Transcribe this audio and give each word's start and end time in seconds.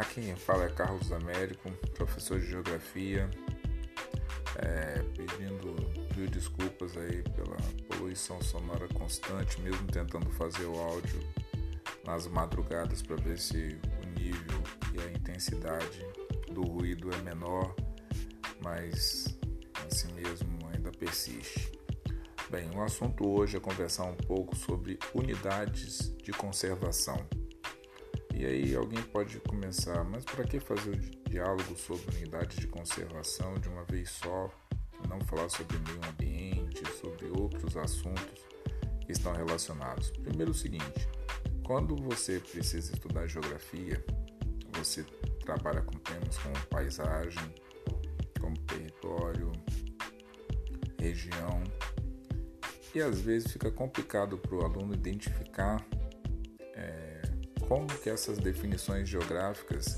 Aqui 0.00 0.22
quem 0.22 0.34
fala 0.34 0.64
é 0.64 0.70
Carlos 0.70 1.12
Américo, 1.12 1.70
professor 1.94 2.40
de 2.40 2.46
Geografia, 2.46 3.28
é, 4.56 5.02
pedindo 5.14 5.76
mil 6.16 6.26
desculpas 6.26 6.96
aí 6.96 7.22
pela 7.34 7.56
poluição 7.86 8.40
sonora 8.40 8.88
constante, 8.94 9.60
mesmo 9.60 9.86
tentando 9.88 10.30
fazer 10.30 10.64
o 10.64 10.78
áudio 10.80 11.20
nas 12.02 12.26
madrugadas 12.26 13.02
para 13.02 13.16
ver 13.16 13.38
se 13.38 13.78
o 14.02 14.18
nível 14.18 14.62
e 14.94 15.00
a 15.02 15.12
intensidade 15.12 16.02
do 16.50 16.62
ruído 16.62 17.10
é 17.12 17.18
menor, 17.18 17.76
mas 18.62 19.38
assim 19.86 20.10
mesmo 20.14 20.66
ainda 20.72 20.90
persiste. 20.92 21.78
Bem, 22.48 22.70
o 22.74 22.82
assunto 22.82 23.28
hoje 23.28 23.58
é 23.58 23.60
conversar 23.60 24.04
um 24.04 24.16
pouco 24.16 24.56
sobre 24.56 24.98
unidades 25.14 26.10
de 26.22 26.32
conservação. 26.32 27.18
E 28.40 28.46
aí 28.46 28.74
alguém 28.74 29.02
pode 29.02 29.38
começar, 29.40 30.02
mas 30.02 30.24
para 30.24 30.44
que 30.44 30.58
fazer 30.58 30.92
o 30.92 31.28
diálogo 31.28 31.76
sobre 31.76 32.16
unidades 32.16 32.56
de 32.56 32.66
conservação 32.66 33.52
de 33.56 33.68
uma 33.68 33.84
vez 33.84 34.08
só? 34.08 34.50
Não 35.06 35.20
falar 35.20 35.50
sobre 35.50 35.76
meio 35.80 36.00
ambiente, 36.08 36.82
sobre 36.98 37.26
outros 37.26 37.76
assuntos 37.76 38.40
que 39.04 39.12
estão 39.12 39.34
relacionados. 39.34 40.10
Primeiro 40.12 40.52
o 40.52 40.54
seguinte, 40.54 41.06
quando 41.66 41.94
você 41.94 42.40
precisa 42.40 42.94
estudar 42.94 43.26
geografia, 43.26 44.02
você 44.72 45.04
trabalha 45.44 45.82
com 45.82 45.98
temas 45.98 46.38
como 46.38 46.58
paisagem, 46.68 47.54
como 48.40 48.56
território, 48.60 49.52
região, 50.98 51.62
e 52.94 53.02
às 53.02 53.20
vezes 53.20 53.52
fica 53.52 53.70
complicado 53.70 54.38
para 54.38 54.54
o 54.54 54.64
aluno 54.64 54.94
identificar 54.94 55.86
como 57.70 57.86
que 57.86 58.10
essas 58.10 58.36
definições 58.38 59.08
geográficas 59.08 59.96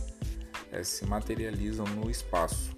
é, 0.71 0.85
se 0.85 1.07
materializam 1.07 1.87
no 1.87 2.11
espaço. 2.11 2.77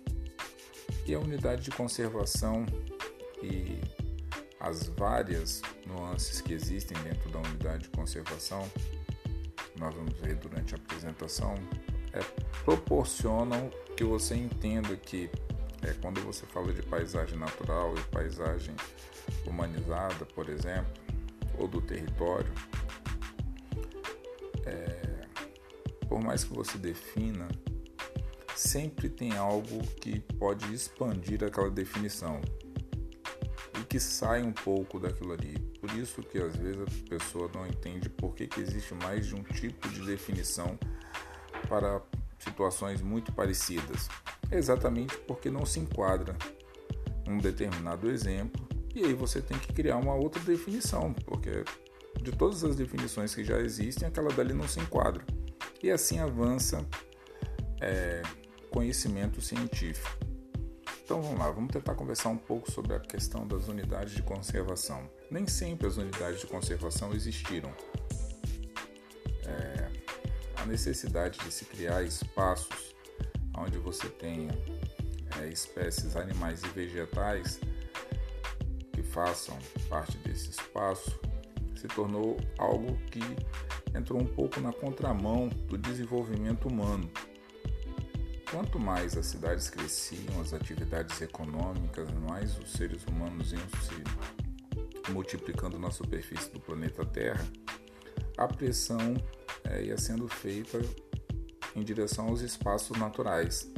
E 1.05 1.13
a 1.13 1.19
unidade 1.19 1.63
de 1.63 1.73
conservação 1.73 2.65
e 3.43 3.81
as 4.61 4.87
várias 4.87 5.61
nuances 5.85 6.41
que 6.41 6.53
existem 6.55 6.97
dentro 7.03 7.29
da 7.29 7.41
unidade 7.41 7.83
de 7.83 7.89
conservação, 7.89 8.71
nós 9.77 9.93
vamos 9.93 10.15
ver 10.21 10.37
durante 10.37 10.77
a 10.77 10.79
apresentação, 10.79 11.55
é, 12.13 12.21
proporcionam 12.65 13.71
que 13.97 14.05
você 14.05 14.37
entenda 14.37 14.95
que 14.97 15.29
é, 15.83 15.93
quando 16.01 16.21
você 16.21 16.47
fala 16.47 16.73
de 16.73 16.83
paisagem 16.83 17.37
natural 17.37 17.97
e 17.99 18.01
paisagem 18.15 18.77
humanizada, 19.45 20.25
por 20.25 20.49
exemplo, 20.49 21.03
ou 21.59 21.67
do 21.67 21.81
território, 21.81 22.53
por 26.15 26.23
mais 26.23 26.45
que 26.45 26.55
você 26.55 26.79
defina, 26.79 27.49
sempre 28.55 29.09
tem 29.09 29.37
algo 29.37 29.85
que 30.01 30.21
pode 30.39 30.73
expandir 30.73 31.43
aquela 31.43 31.69
definição 31.69 32.41
e 33.81 33.85
que 33.85 33.99
sai 33.99 34.41
um 34.45 34.53
pouco 34.53 35.01
daquilo 35.01 35.33
ali. 35.33 35.59
Por 35.81 35.91
isso 35.99 36.23
que 36.23 36.39
às 36.39 36.55
vezes 36.55 36.81
a 36.83 37.09
pessoa 37.09 37.51
não 37.53 37.67
entende 37.67 38.09
por 38.09 38.33
que, 38.33 38.47
que 38.47 38.61
existe 38.61 38.95
mais 38.95 39.27
de 39.27 39.35
um 39.35 39.43
tipo 39.43 39.89
de 39.89 40.07
definição 40.07 40.79
para 41.69 42.01
situações 42.39 43.03
muito 43.03 43.33
parecidas. 43.33 44.09
Exatamente 44.53 45.19
porque 45.27 45.51
não 45.51 45.67
se 45.67 45.81
enquadra 45.81 46.37
um 47.27 47.39
determinado 47.39 48.09
exemplo 48.09 48.65
e 48.95 49.05
aí 49.05 49.15
você 49.15 49.43
tem 49.43 49.59
que 49.59 49.73
criar 49.73 49.97
uma 49.97 50.15
outra 50.15 50.41
definição, 50.45 51.13
porque 51.13 51.65
de 52.23 52.31
todas 52.31 52.63
as 52.63 52.77
definições 52.77 53.35
que 53.35 53.43
já 53.43 53.59
existem, 53.59 54.07
aquela 54.07 54.33
dali 54.33 54.55
não 54.55 54.69
se 54.69 54.79
enquadra. 54.79 55.25
E 55.85 55.91
assim 55.91 56.19
avança 56.19 56.83
é, 57.79 58.23
conhecimento 58.71 59.43
científico. 59.43 60.17
Então 61.05 61.21
vamos 61.21 61.39
lá, 61.39 61.51
vamos 61.51 61.71
tentar 61.71 61.95
conversar 61.95 62.31
um 62.31 62.39
pouco 62.39 62.73
sobre 62.73 62.95
a 62.95 63.01
questão 63.01 63.47
das 63.47 63.69
unidades 63.69 64.15
de 64.15 64.23
conservação. 64.23 65.07
Nem 65.31 65.47
sempre 65.47 65.87
as 65.87 65.99
unidades 65.99 66.41
de 66.41 66.47
conservação 66.47 67.13
existiram. 67.13 67.71
É, 69.45 69.91
a 70.57 70.65
necessidade 70.65 71.39
de 71.41 71.53
se 71.53 71.67
criar 71.67 72.03
espaços 72.03 72.95
onde 73.55 73.77
você 73.77 74.09
tenha 74.09 74.59
é, 75.39 75.49
espécies 75.49 76.17
animais 76.17 76.63
e 76.63 76.69
vegetais 76.69 77.61
que 78.91 79.03
façam 79.03 79.59
parte 79.91 80.17
desse 80.17 80.49
espaço 80.49 81.21
se 81.77 81.87
tornou 81.89 82.39
algo 82.57 82.97
que 83.11 83.21
entrou 83.95 84.21
um 84.21 84.27
pouco 84.27 84.61
na 84.61 84.73
contramão 84.73 85.49
do 85.49 85.79
desenvolvimento 85.79 86.69
humano. 86.69 87.09
Quanto 88.51 88.79
mais 88.79 89.17
as 89.17 89.27
cidades 89.27 89.69
cresciam, 89.69 90.41
as 90.41 90.53
atividades 90.53 91.21
econômicas, 91.21 92.09
mais 92.29 92.57
os 92.59 92.73
seres 92.73 93.05
humanos 93.07 93.53
iam 93.53 93.61
se 93.83 95.11
multiplicando 95.11 95.79
na 95.79 95.91
superfície 95.91 96.51
do 96.51 96.61
planeta 96.61 97.05
Terra, 97.05 97.45
a 98.37 98.47
pressão 98.47 99.17
é, 99.65 99.83
ia 99.83 99.99
sendo 99.99 100.29
feita 100.29 100.81
em 101.75 101.83
direção 101.83 102.29
aos 102.29 102.41
espaços 102.41 102.97
naturais. 102.97 103.71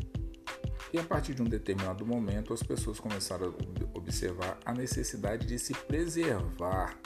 E 0.92 0.98
a 0.98 1.02
partir 1.02 1.34
de 1.34 1.42
um 1.42 1.46
determinado 1.46 2.06
momento, 2.06 2.52
as 2.52 2.62
pessoas 2.62 3.00
começaram 3.00 3.48
a 3.48 3.98
observar 3.98 4.58
a 4.64 4.72
necessidade 4.72 5.46
de 5.46 5.58
se 5.58 5.74
preservar 5.74 6.96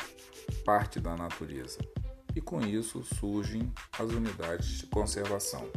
parte 0.65 1.01
da 1.01 1.17
natureza. 1.17 1.79
E 2.35 2.41
com 2.41 2.61
isso 2.61 3.03
surgem 3.19 3.73
as 3.99 4.11
unidades 4.11 4.79
de 4.79 4.87
conservação. 4.87 5.69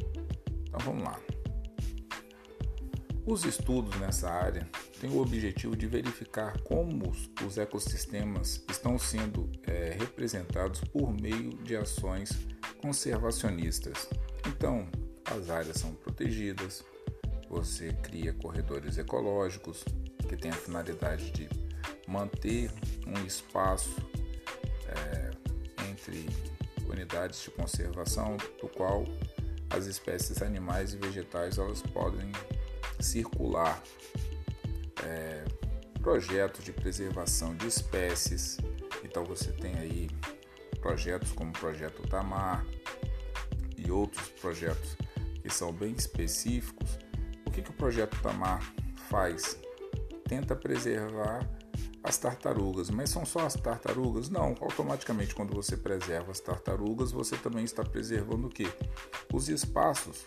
Então 0.67 0.79
vamos 0.79 1.03
lá. 1.03 1.19
Os 3.25 3.45
estudos 3.45 3.97
nessa 4.01 4.29
área 4.29 4.69
têm 4.99 5.09
o 5.09 5.21
objetivo 5.21 5.77
de 5.77 5.87
verificar 5.87 6.59
como 6.63 7.09
os 7.45 7.57
ecossistemas 7.57 8.61
estão 8.69 8.99
sendo 8.99 9.49
é, 9.63 9.95
representados 9.97 10.81
por 10.81 11.13
meio 11.13 11.51
de 11.63 11.75
ações 11.77 12.31
conservacionistas. 12.81 14.09
Então, 14.45 14.89
as 15.23 15.49
áreas 15.49 15.77
são 15.77 15.93
protegidas, 15.95 16.83
você 17.49 17.93
cria 17.93 18.33
corredores 18.33 18.97
ecológicos 18.97 19.85
que 20.27 20.35
têm 20.35 20.51
a 20.51 20.55
finalidade 20.55 21.31
de 21.31 21.49
manter 22.05 22.71
um 23.07 23.25
espaço 23.25 23.95
de 27.13 27.51
conservação 27.51 28.37
do 28.59 28.67
qual 28.67 29.05
as 29.69 29.85
espécies 29.85 30.41
animais 30.41 30.93
e 30.93 30.97
vegetais 30.97 31.57
elas 31.57 31.81
podem 31.81 32.31
circular. 32.99 33.81
É, 35.03 35.43
projetos 36.01 36.65
de 36.65 36.73
preservação 36.73 37.55
de 37.55 37.67
espécies, 37.67 38.57
então 39.03 39.23
você 39.23 39.51
tem 39.51 39.73
aí 39.75 40.09
projetos 40.81 41.31
como 41.31 41.49
o 41.51 41.53
Projeto 41.53 42.01
Tamar 42.07 42.65
e 43.77 43.89
outros 43.89 44.27
projetos 44.29 44.97
que 45.41 45.49
são 45.49 45.71
bem 45.71 45.93
específicos. 45.93 46.97
O 47.45 47.51
que, 47.51 47.61
que 47.61 47.69
o 47.69 47.73
Projeto 47.73 48.19
Tamar 48.21 48.61
faz? 49.09 49.57
Tenta 50.27 50.55
preservar 50.55 51.47
as 52.03 52.17
tartarugas, 52.17 52.89
mas 52.89 53.09
são 53.09 53.25
só 53.25 53.45
as 53.45 53.53
tartarugas? 53.53 54.29
Não, 54.29 54.55
automaticamente 54.59 55.33
quando 55.33 55.55
você 55.55 55.77
preserva 55.77 56.31
as 56.31 56.39
tartarugas, 56.39 57.11
você 57.11 57.37
também 57.37 57.63
está 57.63 57.83
preservando 57.83 58.47
o 58.47 58.49
que? 58.49 58.67
Os 59.33 59.47
espaços 59.47 60.25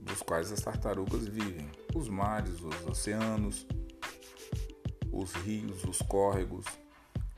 dos 0.00 0.20
quais 0.20 0.52
as 0.52 0.60
tartarugas 0.60 1.26
vivem, 1.26 1.70
os 1.94 2.08
mares, 2.08 2.60
os 2.60 2.86
oceanos, 2.86 3.66
os 5.10 5.32
rios, 5.32 5.82
os 5.84 5.98
córregos, 6.02 6.66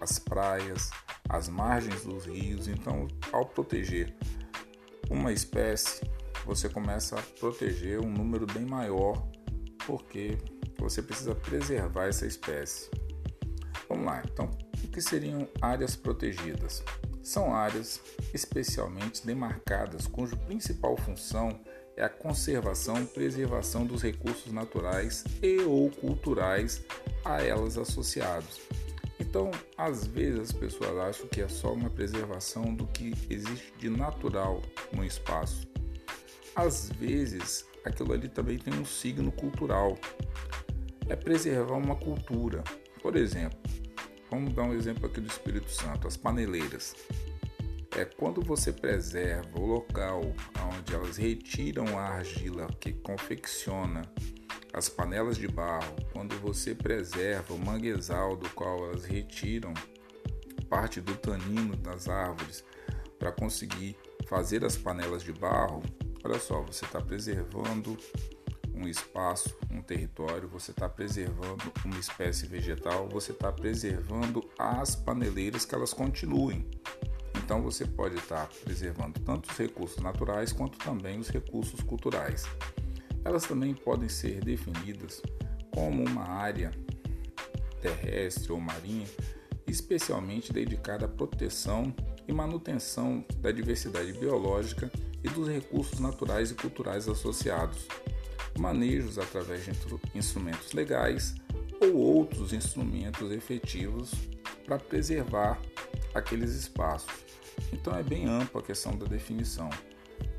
as 0.00 0.18
praias, 0.18 0.90
as 1.28 1.48
margens 1.48 2.02
dos 2.04 2.24
rios. 2.24 2.66
Então, 2.66 3.06
ao 3.32 3.46
proteger 3.46 4.12
uma 5.08 5.32
espécie, 5.32 6.00
você 6.44 6.68
começa 6.68 7.18
a 7.18 7.22
proteger 7.22 8.00
um 8.00 8.10
número 8.10 8.46
bem 8.46 8.66
maior, 8.66 9.24
porque 9.86 10.36
você 10.78 11.00
precisa 11.00 11.34
preservar 11.34 12.06
essa 12.06 12.26
espécie. 12.26 12.90
Vamos 13.88 14.06
lá, 14.06 14.22
então, 14.24 14.50
o 14.82 14.88
que 14.88 15.00
seriam 15.00 15.48
áreas 15.60 15.94
protegidas? 15.94 16.82
São 17.22 17.54
áreas 17.54 18.00
especialmente 18.32 19.26
demarcadas, 19.26 20.06
cuja 20.06 20.36
principal 20.36 20.96
função 20.96 21.60
é 21.96 22.04
a 22.04 22.08
conservação 22.08 23.02
e 23.02 23.06
preservação 23.06 23.86
dos 23.86 24.02
recursos 24.02 24.52
naturais 24.52 25.24
e 25.42 25.60
ou 25.62 25.90
culturais 25.90 26.82
a 27.24 27.42
elas 27.42 27.78
associados. 27.78 28.60
Então, 29.18 29.50
às 29.78 30.06
vezes 30.06 30.40
as 30.40 30.52
pessoas 30.52 30.96
acham 30.98 31.26
que 31.26 31.40
é 31.40 31.48
só 31.48 31.72
uma 31.72 31.88
preservação 31.88 32.74
do 32.74 32.86
que 32.86 33.14
existe 33.30 33.72
de 33.78 33.88
natural 33.88 34.60
no 34.92 35.04
espaço. 35.04 35.66
Às 36.54 36.90
vezes, 36.90 37.64
aquilo 37.84 38.12
ali 38.12 38.28
também 38.28 38.58
tem 38.58 38.74
um 38.74 38.84
signo 38.84 39.32
cultural. 39.32 39.98
É 41.08 41.16
preservar 41.16 41.76
uma 41.76 41.96
cultura. 41.96 42.62
Por 43.00 43.16
exemplo, 43.16 43.58
vamos 44.30 44.54
dar 44.54 44.64
um 44.64 44.74
exemplo 44.74 45.06
aqui 45.06 45.20
do 45.20 45.28
Espírito 45.28 45.70
Santo, 45.70 46.06
as 46.06 46.16
paneleiras. 46.16 46.94
é 47.96 48.04
quando 48.04 48.42
você 48.42 48.72
preserva 48.72 49.58
o 49.58 49.64
local 49.64 50.20
onde 50.74 50.94
elas 50.94 51.16
retiram 51.16 51.98
a 51.98 52.02
argila 52.02 52.66
que 52.78 52.92
confecciona 52.92 54.02
as 54.72 54.88
panelas 54.88 55.38
de 55.38 55.48
barro, 55.48 55.96
quando 56.12 56.38
você 56.40 56.74
preserva 56.74 57.54
o 57.54 57.58
manguezal 57.58 58.36
do 58.36 58.48
qual 58.50 58.84
elas 58.84 59.04
retiram 59.04 59.72
parte 60.68 61.00
do 61.00 61.16
tanino 61.16 61.74
das 61.76 62.08
árvores 62.08 62.62
para 63.18 63.32
conseguir 63.32 63.96
fazer 64.26 64.64
as 64.64 64.76
panelas 64.76 65.22
de 65.22 65.32
barro, 65.32 65.82
olha 66.22 66.38
só, 66.38 66.60
você 66.60 66.84
está 66.84 67.00
preservando 67.00 67.96
um 68.76 68.86
espaço, 68.86 69.56
um 69.70 69.80
território, 69.80 70.48
você 70.48 70.70
está 70.70 70.88
preservando 70.88 71.72
uma 71.84 71.98
espécie 71.98 72.46
vegetal, 72.46 73.08
você 73.08 73.32
está 73.32 73.50
preservando 73.50 74.48
as 74.58 74.94
paneleiras 74.94 75.64
que 75.64 75.74
elas 75.74 75.92
continuem. 75.92 76.68
Então 77.36 77.62
você 77.62 77.86
pode 77.86 78.16
estar 78.16 78.46
tá 78.46 78.54
preservando 78.64 79.18
tanto 79.20 79.50
os 79.50 79.56
recursos 79.56 80.02
naturais 80.02 80.52
quanto 80.52 80.78
também 80.78 81.18
os 81.18 81.28
recursos 81.28 81.80
culturais. 81.80 82.44
Elas 83.24 83.44
também 83.44 83.74
podem 83.74 84.08
ser 84.08 84.44
definidas 84.44 85.22
como 85.72 86.04
uma 86.04 86.28
área 86.28 86.70
terrestre 87.80 88.52
ou 88.52 88.60
marinha 88.60 89.06
especialmente 89.66 90.52
dedicada 90.52 91.06
à 91.06 91.08
proteção 91.08 91.94
e 92.26 92.32
manutenção 92.32 93.24
da 93.38 93.50
diversidade 93.50 94.12
biológica 94.12 94.90
e 95.22 95.28
dos 95.28 95.48
recursos 95.48 95.98
naturais 95.98 96.50
e 96.50 96.54
culturais 96.54 97.08
associados, 97.08 97.86
manejos 98.58 99.18
através 99.18 99.64
de 99.64 99.72
instrumentos 100.14 100.72
legais 100.72 101.34
ou 101.80 101.94
outros 101.94 102.52
instrumentos 102.52 103.30
efetivos 103.30 104.12
para 104.64 104.78
preservar 104.78 105.60
aqueles 106.14 106.50
espaços. 106.54 107.12
Então 107.72 107.94
é 107.96 108.02
bem 108.02 108.26
ampla 108.26 108.60
a 108.60 108.64
questão 108.64 108.96
da 108.96 109.06
definição. 109.06 109.70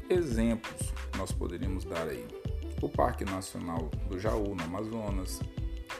Exemplos 0.10 0.94
nós 1.18 1.32
poderíamos 1.32 1.84
dar 1.84 2.08
aí 2.08 2.26
o 2.82 2.88
Parque 2.88 3.26
Nacional 3.26 3.90
do 4.08 4.20
Jaú, 4.20 4.56
no 4.56 4.64
Amazonas, 4.64 5.40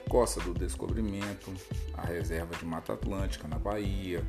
Costa 0.10 0.40
do 0.42 0.54
Descobrimento, 0.54 1.52
a 1.94 2.06
Reserva 2.06 2.56
de 2.56 2.66
Mata 2.66 2.94
Atlântica 2.94 3.48
na 3.48 3.58
Bahia. 3.58 4.24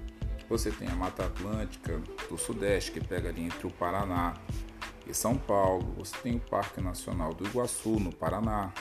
Você 0.48 0.70
tem 0.70 0.88
a 0.88 0.94
Mata 0.94 1.26
Atlântica 1.26 2.00
do 2.28 2.38
Sudeste, 2.38 2.92
que 2.92 3.00
pega 3.00 3.28
ali 3.28 3.42
entre 3.42 3.66
o 3.66 3.70
Paraná 3.70 4.34
e 5.08 5.14
São 5.14 5.36
Paulo. 5.36 5.94
Você 5.96 6.16
tem 6.22 6.36
o 6.36 6.40
Parque 6.40 6.80
Nacional 6.80 7.32
do 7.32 7.46
Iguaçu, 7.46 7.98
no 7.98 8.12
Paraná. 8.12 8.72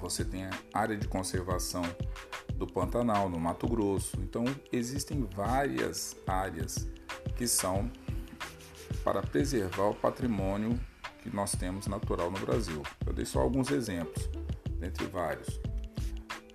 Você 0.00 0.24
tem 0.24 0.44
a 0.44 0.50
área 0.72 0.96
de 0.96 1.06
conservação 1.06 1.82
do 2.54 2.66
Pantanal, 2.66 3.28
no 3.28 3.38
Mato 3.38 3.68
Grosso. 3.68 4.16
Então, 4.20 4.44
existem 4.72 5.28
várias 5.34 6.16
áreas 6.26 6.88
que 7.36 7.46
são 7.46 7.90
para 9.04 9.22
preservar 9.22 9.90
o 9.90 9.94
patrimônio 9.94 10.78
que 11.22 11.34
nós 11.34 11.52
temos 11.52 11.86
natural 11.86 12.30
no 12.30 12.38
Brasil. 12.40 12.82
Eu 13.06 13.12
dei 13.12 13.24
só 13.24 13.40
alguns 13.40 13.70
exemplos, 13.70 14.28
dentre 14.78 15.06
vários. 15.06 15.60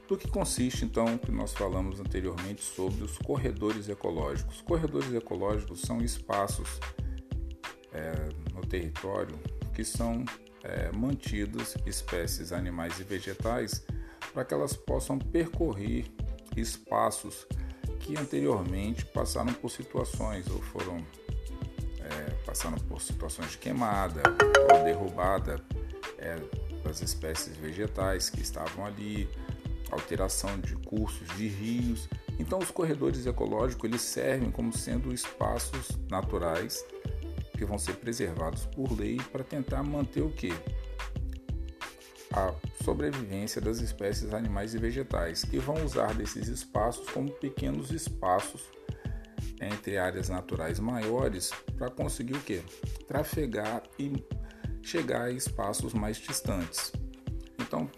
Do 0.07 0.17
que 0.17 0.29
consiste 0.29 0.85
então 0.85 1.17
que 1.17 1.31
nós 1.31 1.53
falamos 1.53 1.99
anteriormente 1.99 2.61
sobre 2.61 3.03
os 3.03 3.17
corredores 3.17 3.89
ecológicos? 3.89 4.61
Corredores 4.61 5.13
ecológicos 5.13 5.81
são 5.81 6.01
espaços 6.01 6.79
é, 7.91 8.29
no 8.57 8.65
território 8.65 9.39
que 9.73 9.83
são 9.85 10.25
é, 10.63 10.91
mantidas 10.91 11.77
espécies 11.85 12.51
animais 12.51 12.99
e 12.99 13.03
vegetais 13.03 13.85
para 14.33 14.43
que 14.43 14.53
elas 14.53 14.75
possam 14.75 15.17
percorrer 15.17 16.05
espaços 16.55 17.47
que 17.99 18.17
anteriormente 18.17 19.05
passaram 19.05 19.53
por 19.53 19.69
situações 19.69 20.47
ou 20.49 20.61
foram 20.61 20.97
é, 21.99 22.31
passaram 22.45 22.77
por 22.77 23.01
situações 23.01 23.51
de 23.51 23.57
queimada 23.57 24.21
ou 24.73 24.83
derrubada 24.83 25.61
é, 26.17 26.37
das 26.83 27.01
espécies 27.01 27.55
vegetais 27.57 28.29
que 28.29 28.41
estavam 28.41 28.85
ali, 28.85 29.29
alteração 29.91 30.57
de 30.59 30.75
cursos 30.77 31.27
de 31.35 31.47
rios. 31.47 32.07
Então, 32.39 32.59
os 32.59 32.71
corredores 32.71 33.25
ecológicos 33.25 33.89
eles 33.89 34.01
servem 34.01 34.49
como 34.51 34.71
sendo 34.71 35.13
espaços 35.13 35.97
naturais 36.09 36.83
que 37.57 37.65
vão 37.65 37.77
ser 37.77 37.95
preservados 37.95 38.65
por 38.67 38.97
lei 38.97 39.17
para 39.31 39.43
tentar 39.43 39.83
manter 39.83 40.21
o 40.21 40.29
que 40.29 40.53
a 42.31 42.53
sobrevivência 42.83 43.59
das 43.61 43.79
espécies 43.79 44.33
animais 44.33 44.73
e 44.73 44.77
vegetais, 44.77 45.43
que 45.43 45.57
vão 45.57 45.83
usar 45.83 46.13
desses 46.13 46.47
espaços 46.47 47.09
como 47.09 47.31
pequenos 47.31 47.91
espaços 47.91 48.63
entre 49.59 49.97
áreas 49.97 50.29
naturais 50.29 50.79
maiores 50.79 51.51
para 51.77 51.89
conseguir 51.89 52.35
o 52.35 52.41
que? 52.41 52.61
Trafegar 53.07 53.83
e 53.97 54.13
chegar 54.83 55.23
a 55.23 55.31
espaços 55.31 55.93
mais 55.93 56.17
distantes. 56.17 56.91
Então, 57.59 57.89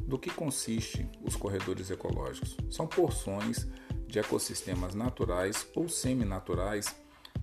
do 0.00 0.18
que 0.18 0.30
consiste 0.30 1.10
os 1.22 1.34
corredores 1.34 1.90
ecológicos? 1.90 2.56
São 2.70 2.86
porções 2.86 3.66
de 4.06 4.18
ecossistemas 4.18 4.94
naturais 4.94 5.66
ou 5.74 5.88
seminaturais 5.88 6.94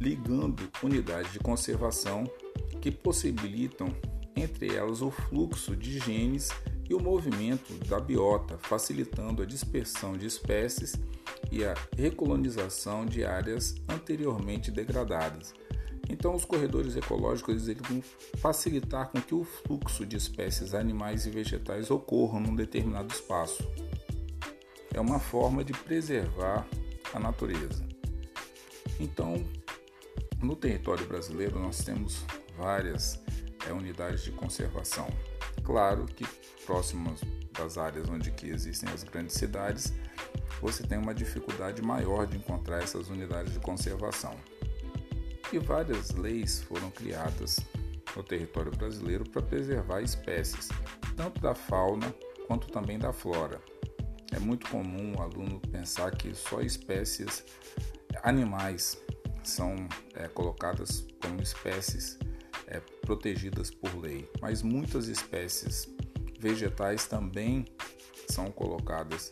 ligando 0.01 0.67
unidades 0.81 1.31
de 1.31 1.37
conservação 1.37 2.23
que 2.81 2.89
possibilitam, 2.89 3.95
entre 4.35 4.75
elas, 4.75 5.03
o 5.03 5.11
fluxo 5.11 5.75
de 5.75 5.99
genes 5.99 6.49
e 6.89 6.95
o 6.95 6.99
movimento 6.99 7.71
da 7.87 7.99
biota, 7.99 8.57
facilitando 8.57 9.43
a 9.43 9.45
dispersão 9.45 10.13
de 10.13 10.25
espécies 10.25 10.95
e 11.51 11.63
a 11.63 11.75
recolonização 11.95 13.05
de 13.05 13.23
áreas 13.23 13.75
anteriormente 13.87 14.71
degradadas. 14.71 15.53
Então, 16.09 16.33
os 16.33 16.45
corredores 16.45 16.95
ecológicos 16.95 17.67
eles 17.67 17.81
vão 17.87 18.01
facilitar 18.37 19.09
com 19.11 19.21
que 19.21 19.35
o 19.35 19.43
fluxo 19.43 20.03
de 20.03 20.17
espécies 20.17 20.73
animais 20.73 21.27
e 21.27 21.29
vegetais 21.29 21.91
ocorra 21.91 22.39
num 22.39 22.55
determinado 22.55 23.13
espaço. 23.13 23.63
É 24.91 24.99
uma 24.99 25.19
forma 25.19 25.63
de 25.63 25.73
preservar 25.73 26.67
a 27.13 27.19
natureza. 27.19 27.85
Então, 28.99 29.45
no 30.41 30.55
território 30.55 31.05
brasileiro, 31.07 31.59
nós 31.59 31.83
temos 31.83 32.25
várias 32.57 33.19
é, 33.67 33.71
unidades 33.71 34.23
de 34.23 34.31
conservação. 34.31 35.07
Claro 35.63 36.05
que 36.05 36.25
próximas 36.65 37.21
das 37.51 37.77
áreas 37.77 38.09
onde 38.09 38.31
que 38.31 38.47
existem 38.47 38.89
as 38.91 39.03
grandes 39.03 39.35
cidades, 39.35 39.93
você 40.61 40.83
tem 40.83 40.97
uma 40.97 41.13
dificuldade 41.13 41.81
maior 41.81 42.25
de 42.25 42.37
encontrar 42.37 42.81
essas 42.81 43.09
unidades 43.09 43.53
de 43.53 43.59
conservação. 43.59 44.35
E 45.51 45.59
várias 45.59 46.11
leis 46.11 46.61
foram 46.61 46.89
criadas 46.89 47.59
no 48.15 48.23
território 48.23 48.71
brasileiro 48.71 49.29
para 49.29 49.41
preservar 49.41 50.01
espécies, 50.01 50.69
tanto 51.15 51.41
da 51.41 51.53
fauna 51.53 52.13
quanto 52.47 52.67
também 52.67 52.97
da 52.97 53.11
flora. 53.11 53.61
É 54.31 54.39
muito 54.39 54.69
comum 54.69 55.15
o 55.17 55.21
aluno 55.21 55.59
pensar 55.59 56.11
que 56.11 56.33
só 56.33 56.61
espécies 56.61 57.43
animais 58.23 58.97
são 59.43 59.75
é, 60.15 60.27
colocadas 60.27 61.05
como 61.21 61.41
espécies 61.41 62.17
é, 62.67 62.79
protegidas 63.01 63.69
por 63.69 63.95
lei, 63.97 64.29
mas 64.41 64.61
muitas 64.61 65.07
espécies 65.07 65.87
vegetais 66.39 67.05
também 67.05 67.65
são 68.27 68.51
colocadas 68.51 69.31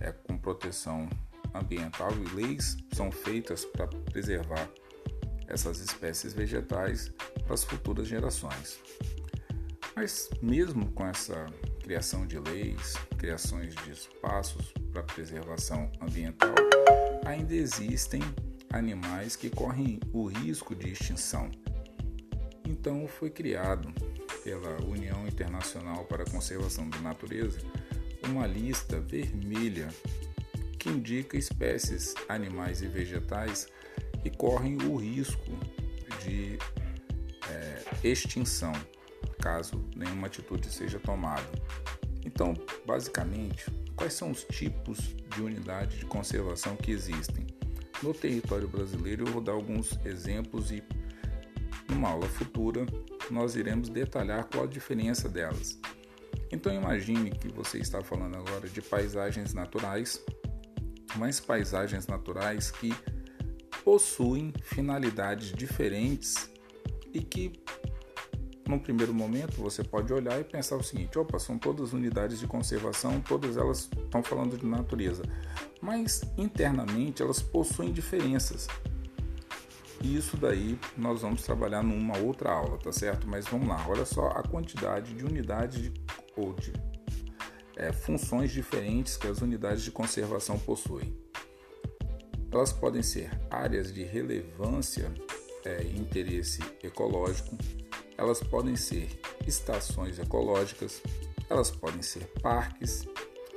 é, 0.00 0.12
com 0.12 0.36
proteção 0.36 1.08
ambiental 1.54 2.10
e 2.12 2.34
leis 2.34 2.76
são 2.92 3.10
feitas 3.10 3.64
para 3.64 3.86
preservar 3.86 4.68
essas 5.46 5.80
espécies 5.80 6.32
vegetais 6.32 7.12
para 7.44 7.54
as 7.54 7.64
futuras 7.64 8.06
gerações. 8.06 8.80
Mas 9.96 10.30
mesmo 10.40 10.90
com 10.92 11.06
essa 11.06 11.46
criação 11.82 12.26
de 12.26 12.38
leis, 12.38 12.94
criações 13.18 13.74
de 13.74 13.90
espaços 13.90 14.72
para 14.92 15.02
preservação 15.02 15.90
ambiental, 16.00 16.54
ainda 17.24 17.54
existem 17.54 18.22
animais 18.72 19.36
que 19.36 19.50
correm 19.50 20.00
o 20.12 20.26
risco 20.26 20.74
de 20.74 20.90
extinção. 20.90 21.50
Então 22.66 23.06
foi 23.06 23.30
criado 23.30 23.92
pela 24.44 24.82
União 24.84 25.26
Internacional 25.26 26.04
para 26.04 26.22
a 26.22 26.30
Conservação 26.30 26.88
da 26.88 26.98
Natureza 26.98 27.58
uma 28.28 28.46
lista 28.46 29.00
vermelha 29.00 29.88
que 30.78 30.88
indica 30.88 31.36
espécies 31.36 32.14
animais 32.28 32.80
e 32.80 32.86
vegetais 32.86 33.68
que 34.22 34.30
correm 34.30 34.76
o 34.82 34.96
risco 34.96 35.50
de 36.24 36.58
é, 37.48 38.08
extinção 38.08 38.72
caso 39.40 39.82
nenhuma 39.96 40.26
atitude 40.26 40.70
seja 40.70 40.98
tomada. 40.98 41.48
Então, 42.24 42.54
basicamente, 42.86 43.64
quais 43.96 44.12
são 44.12 44.30
os 44.30 44.44
tipos 44.44 44.98
de 45.34 45.42
unidade 45.42 45.98
de 45.98 46.04
conservação 46.04 46.76
que 46.76 46.90
existem? 46.90 47.46
No 48.02 48.14
território 48.14 48.66
brasileiro, 48.66 49.26
eu 49.26 49.32
vou 49.32 49.42
dar 49.42 49.52
alguns 49.52 49.98
exemplos 50.06 50.70
e 50.70 50.82
numa 51.88 52.08
aula 52.08 52.26
futura 52.26 52.86
nós 53.30 53.56
iremos 53.56 53.88
detalhar 53.88 54.44
qual 54.44 54.64
a 54.64 54.66
diferença 54.66 55.28
delas. 55.28 55.78
Então 56.50 56.72
imagine 56.72 57.30
que 57.30 57.48
você 57.48 57.78
está 57.78 58.02
falando 58.02 58.36
agora 58.36 58.68
de 58.68 58.80
paisagens 58.80 59.54
naturais, 59.54 60.22
mas 61.16 61.38
paisagens 61.38 62.06
naturais 62.06 62.70
que 62.70 62.94
possuem 63.84 64.52
finalidades 64.62 65.52
diferentes 65.52 66.50
e 67.12 67.20
que, 67.20 67.52
num 68.66 68.78
primeiro 68.78 69.12
momento, 69.12 69.60
você 69.60 69.82
pode 69.84 70.12
olhar 70.12 70.40
e 70.40 70.44
pensar 70.44 70.76
o 70.76 70.82
seguinte: 70.82 71.18
opa, 71.18 71.38
são 71.38 71.58
todas 71.58 71.92
unidades 71.92 72.40
de 72.40 72.46
conservação, 72.46 73.20
todas 73.20 73.56
elas 73.56 73.88
estão 73.96 74.22
falando 74.22 74.56
de 74.56 74.66
natureza, 74.66 75.22
mas 75.90 76.22
internamente 76.38 77.20
elas 77.20 77.42
possuem 77.42 77.92
diferenças. 77.92 78.68
E 80.00 80.16
isso 80.16 80.36
daí 80.36 80.78
nós 80.96 81.22
vamos 81.22 81.42
trabalhar 81.42 81.82
numa 81.82 82.16
outra 82.16 82.52
aula, 82.52 82.78
tá 82.78 82.92
certo? 82.92 83.26
Mas 83.26 83.46
vamos 83.46 83.66
lá, 83.66 83.84
olha 83.88 84.04
só 84.04 84.28
a 84.28 84.42
quantidade 84.44 85.12
de 85.12 85.24
unidades 85.24 85.82
de, 85.82 85.92
ou 86.36 86.52
de 86.52 86.72
é, 87.76 87.92
funções 87.92 88.52
diferentes 88.52 89.16
que 89.16 89.26
as 89.26 89.42
unidades 89.42 89.82
de 89.82 89.90
conservação 89.90 90.56
possuem. 90.60 91.12
Elas 92.52 92.72
podem 92.72 93.02
ser 93.02 93.28
áreas 93.50 93.92
de 93.92 94.04
relevância 94.04 95.12
é, 95.64 95.82
e 95.82 95.98
interesse 95.98 96.60
ecológico, 96.84 97.58
elas 98.16 98.40
podem 98.40 98.76
ser 98.76 99.08
estações 99.44 100.20
ecológicas, 100.20 101.02
elas 101.48 101.72
podem 101.72 102.00
ser 102.00 102.26
parques, 102.40 103.08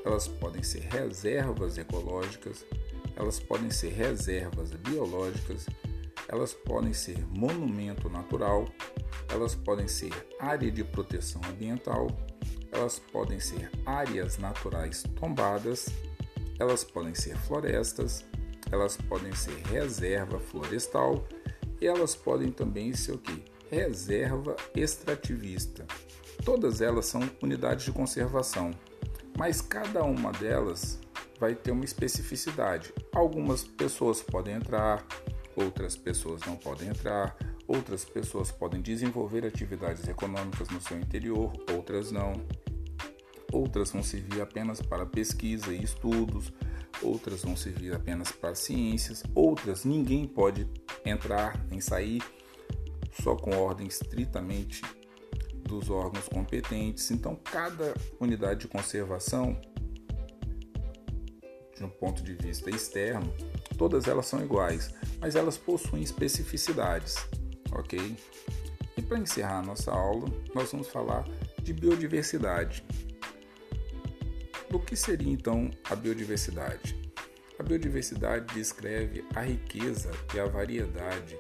elas 0.06 0.28
podem 0.28 0.64
ser 0.64 0.82
reservas 0.82 1.78
ecológicas, 1.78 2.66
elas 3.16 3.40
podem 3.40 3.70
ser 3.70 3.90
reservas 3.94 4.72
biológicas 4.72 5.66
elas 6.28 6.54
podem 6.54 6.94
ser 6.94 7.26
monumento 7.28 8.10
natural, 8.10 8.68
elas 9.30 9.56
podem 9.56 9.88
ser 9.88 10.12
área 10.40 10.72
de 10.72 10.84
proteção 10.84 11.42
ambiental, 11.50 12.08
elas 12.72 13.00
podem 13.00 13.40
ser 13.40 13.70
áreas 13.86 14.38
naturais 14.38 15.04
tombadas, 15.20 15.88
elas 16.60 16.84
podem 16.84 17.14
ser 17.14 17.38
florestas, 17.38 18.26
elas 18.72 18.98
podem 18.98 19.34
ser 19.34 19.56
reserva 19.68 20.40
florestal 20.40 21.28
e 21.80 21.86
elas 21.86 22.16
podem 22.16 22.52
também 22.52 22.94
ser 22.94 23.14
o 23.14 23.18
que? 23.18 23.44
Reserva 23.70 24.56
extrativista. 24.76 25.86
Todas 26.44 26.82
elas 26.82 27.06
são 27.06 27.22
unidades 27.42 27.86
de 27.86 27.92
conservação, 27.92 28.72
mas 29.38 29.62
cada 29.62 30.04
uma 30.04 30.32
delas 30.32 31.00
vai 31.40 31.56
ter 31.56 31.72
uma 31.72 31.86
especificidade. 31.86 32.94
Algumas 33.14 33.64
pessoas 33.64 34.22
podem 34.22 34.56
entrar, 34.56 35.06
outras 35.56 35.96
pessoas 35.96 36.42
não 36.46 36.56
podem 36.56 36.90
entrar, 36.90 37.36
outras 37.68 38.06
pessoas 38.06 38.52
podem 38.52 38.82
desenvolver 38.82 39.46
atividades 39.46 40.08
econômicas 40.08 40.70
no 40.70 40.82
seu 40.82 40.98
interior, 40.98 41.52
outras 41.72 42.12
não. 42.12 42.34
Outras 43.52 43.92
vão 43.92 44.02
servir 44.02 44.42
apenas 44.42 44.82
para 44.82 45.06
pesquisa 45.06 45.74
e 45.74 45.84
estudos, 45.84 46.52
outras 47.02 47.44
vão 47.44 47.56
servir 47.56 47.94
apenas 47.94 48.32
para 48.32 48.56
ciências, 48.56 49.24
outras 49.36 49.86
ninguém 49.86 50.26
pode 50.26 50.68
entrar 51.06 51.64
nem 51.70 51.80
sair, 51.80 52.24
só 53.22 53.36
com 53.36 53.56
ordem 53.56 53.86
estritamente 53.86 54.82
dos 55.64 55.90
órgãos 55.90 56.28
competentes. 56.28 57.10
Então, 57.12 57.36
cada 57.36 57.94
unidade 58.20 58.62
de 58.62 58.68
conservação, 58.68 59.60
de 61.76 61.84
um 61.84 61.90
ponto 61.90 62.24
de 62.24 62.34
vista 62.34 62.70
externo, 62.70 63.34
todas 63.78 64.08
elas 64.08 64.26
são 64.26 64.44
iguais 64.44 64.94
mas 65.24 65.38
elas 65.38 65.58
possuem 65.58 66.04
especificidades, 66.04 67.16
ok? 67.72 68.18
E 68.98 69.02
para 69.02 69.18
encerrar 69.18 69.60
a 69.60 69.62
nossa 69.62 69.90
aula, 69.90 70.28
nós 70.54 70.70
vamos 70.70 70.90
falar 70.90 71.24
de 71.62 71.72
biodiversidade. 71.72 72.84
Do 74.70 74.80
que 74.80 74.98
seria 74.98 75.32
então 75.32 75.72
a 75.90 75.96
biodiversidade? 75.96 77.02
A 77.58 77.64
biodiversidade 77.64 78.54
descreve 78.54 79.24
a 79.34 79.40
riqueza 79.40 80.12
e 80.36 80.40
a 80.42 80.46
variedade 80.46 81.40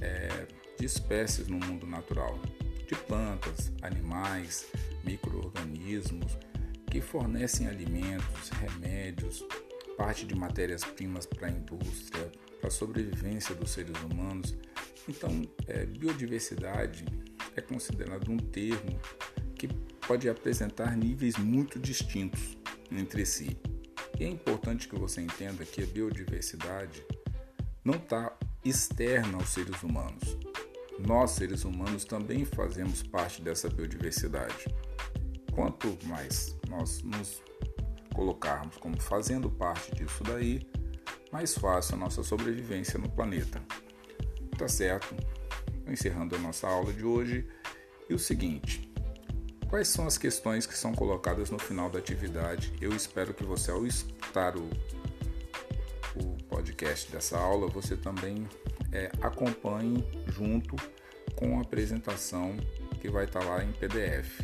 é, 0.00 0.46
de 0.78 0.86
espécies 0.86 1.48
no 1.48 1.58
mundo 1.58 1.84
natural, 1.84 2.38
de 2.90 2.96
plantas, 2.96 3.70
animais, 3.82 4.66
micro-organismos 5.04 6.36
que 6.90 7.00
fornecem 7.00 7.68
alimentos, 7.68 8.48
remédios, 8.48 9.46
parte 9.96 10.26
de 10.26 10.34
matérias-primas 10.34 11.24
para 11.24 11.46
a 11.46 11.50
indústria, 11.50 12.32
para 12.58 12.66
a 12.66 12.70
sobrevivência 12.70 13.54
dos 13.54 13.70
seres 13.70 13.96
humanos. 14.02 14.56
Então, 15.08 15.48
é, 15.68 15.86
biodiversidade 15.86 17.04
é 17.54 17.60
considerado 17.60 18.28
um 18.28 18.36
termo 18.36 18.98
que 19.54 19.68
pode 20.08 20.28
apresentar 20.28 20.96
níveis 20.96 21.36
muito 21.36 21.78
distintos 21.78 22.58
entre 22.90 23.24
si. 23.24 23.56
E 24.18 24.24
é 24.24 24.28
importante 24.28 24.88
que 24.88 24.98
você 24.98 25.20
entenda 25.20 25.64
que 25.64 25.84
a 25.84 25.86
biodiversidade 25.86 27.04
não 27.84 27.94
está 27.94 28.36
externa 28.64 29.38
aos 29.38 29.50
seres 29.50 29.80
humanos. 29.80 30.49
Nós, 31.06 31.32
seres 31.32 31.64
humanos, 31.64 32.04
também 32.04 32.44
fazemos 32.44 33.02
parte 33.02 33.42
dessa 33.42 33.68
biodiversidade. 33.68 34.66
Quanto 35.52 35.98
mais 36.06 36.56
nós 36.68 37.02
nos 37.02 37.42
colocarmos 38.14 38.76
como 38.76 39.00
fazendo 39.00 39.50
parte 39.50 39.94
disso 39.94 40.22
daí, 40.24 40.66
mais 41.32 41.54
fácil 41.54 41.94
a 41.94 41.98
nossa 41.98 42.22
sobrevivência 42.22 42.98
no 42.98 43.08
planeta. 43.08 43.62
Tá 44.58 44.68
certo? 44.68 45.14
Encerrando 45.86 46.36
a 46.36 46.38
nossa 46.38 46.68
aula 46.68 46.92
de 46.92 47.04
hoje, 47.04 47.48
e 48.10 48.14
o 48.14 48.18
seguinte: 48.18 48.92
quais 49.68 49.88
são 49.88 50.06
as 50.06 50.18
questões 50.18 50.66
que 50.66 50.76
são 50.76 50.92
colocadas 50.92 51.50
no 51.50 51.58
final 51.58 51.88
da 51.88 51.98
atividade? 51.98 52.74
Eu 52.80 52.94
espero 52.94 53.32
que 53.32 53.44
você, 53.44 53.70
ao 53.70 53.86
escutar 53.86 54.56
o, 54.56 54.64
o 54.64 54.99
podcast 56.80 57.12
dessa 57.12 57.38
aula, 57.38 57.68
você 57.68 57.94
também 57.94 58.48
é, 58.90 59.12
acompanhe 59.20 60.02
junto 60.28 60.74
com 61.36 61.58
a 61.58 61.60
apresentação 61.60 62.56
que 63.02 63.10
vai 63.10 63.26
estar 63.26 63.44
lá 63.44 63.62
em 63.62 63.70
PDF. 63.72 64.40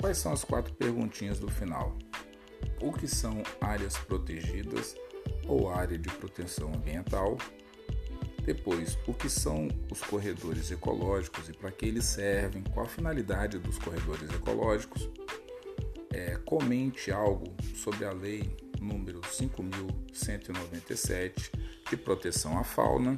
Quais 0.00 0.18
são 0.18 0.32
as 0.32 0.44
quatro 0.44 0.72
perguntinhas 0.74 1.40
do 1.40 1.48
final? 1.50 1.98
O 2.80 2.92
que 2.92 3.08
são 3.08 3.42
áreas 3.60 3.96
protegidas? 3.98 4.94
ou 5.46 5.70
área 5.70 5.98
de 5.98 6.10
proteção 6.10 6.72
ambiental. 6.74 7.38
Depois, 8.44 8.98
o 9.06 9.14
que 9.14 9.28
são 9.28 9.68
os 9.90 10.00
corredores 10.02 10.70
ecológicos 10.70 11.48
e 11.48 11.52
para 11.52 11.70
que 11.70 11.86
eles 11.86 12.04
servem, 12.04 12.62
qual 12.62 12.86
a 12.86 12.88
finalidade 12.88 13.58
dos 13.58 13.78
corredores 13.78 14.30
ecológicos. 14.30 15.08
É, 16.10 16.36
comente 16.36 17.10
algo 17.10 17.54
sobre 17.74 18.04
a 18.04 18.12
lei 18.12 18.67
número 18.80 19.20
5197 19.26 21.52
de 21.88 21.96
proteção 21.96 22.58
à 22.58 22.64
fauna. 22.64 23.14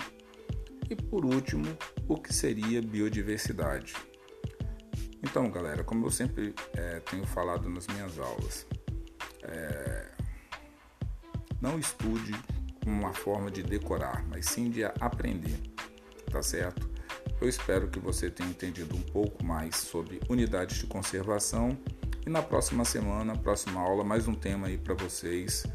E 0.88 0.96
por 0.96 1.24
último, 1.24 1.66
o 2.08 2.16
que 2.16 2.34
seria 2.34 2.82
biodiversidade. 2.82 3.94
Então, 5.22 5.50
galera, 5.50 5.84
como 5.84 6.06
eu 6.06 6.10
sempre 6.10 6.54
é, 6.72 7.00
tenho 7.00 7.26
falado 7.26 7.68
nas 7.68 7.86
minhas 7.86 8.18
aulas, 8.18 8.66
é, 9.42 10.10
não 11.60 11.78
estude 11.78 12.32
uma 12.86 13.12
forma 13.12 13.50
de 13.50 13.62
decorar, 13.62 14.26
mas 14.28 14.46
sim 14.46 14.70
de 14.70 14.82
aprender, 14.84 15.60
tá 16.30 16.42
certo? 16.42 16.88
Eu 17.40 17.48
espero 17.48 17.88
que 17.88 17.98
você 17.98 18.30
tenha 18.30 18.48
entendido 18.48 18.96
um 18.96 19.02
pouco 19.02 19.44
mais 19.44 19.76
sobre 19.76 20.20
unidades 20.28 20.78
de 20.78 20.86
conservação 20.86 21.76
e 22.26 22.30
na 22.30 22.42
próxima 22.42 22.84
semana, 22.84 23.36
próxima 23.36 23.80
aula, 23.80 24.04
mais 24.04 24.28
um 24.28 24.34
tema 24.34 24.66
aí 24.66 24.76
para 24.76 24.94
vocês 24.94 25.66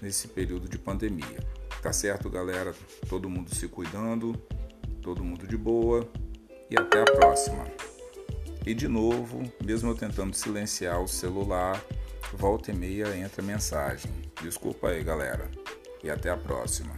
nesse 0.00 0.28
período 0.28 0.68
de 0.68 0.78
pandemia. 0.78 1.40
Tá 1.82 1.92
certo, 1.92 2.28
galera? 2.28 2.74
Todo 3.08 3.30
mundo 3.30 3.54
se 3.54 3.66
cuidando, 3.68 4.34
todo 5.00 5.24
mundo 5.24 5.46
de 5.46 5.56
boa 5.56 6.06
e 6.70 6.78
até 6.78 7.00
a 7.00 7.04
próxima. 7.04 7.64
E 8.66 8.74
de 8.74 8.86
novo, 8.86 9.42
mesmo 9.64 9.90
eu 9.90 9.94
tentando 9.94 10.36
silenciar 10.36 11.00
o 11.00 11.08
celular, 11.08 11.82
volta 12.34 12.70
e 12.70 12.74
meia 12.74 13.16
entra 13.16 13.42
mensagem. 13.42 14.10
Desculpa 14.42 14.88
aí, 14.88 15.02
galera. 15.02 15.50
E 16.04 16.10
até 16.10 16.30
a 16.30 16.36
próxima. 16.36 16.94